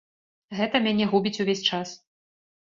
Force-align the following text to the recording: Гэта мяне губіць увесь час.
Гэта 0.59 0.81
мяне 0.85 1.05
губіць 1.11 1.35
увесь 1.45 1.63
час. 1.73 1.89